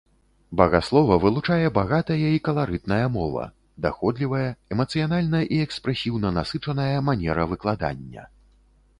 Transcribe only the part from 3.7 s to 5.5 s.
даходлівая, эмацыянальна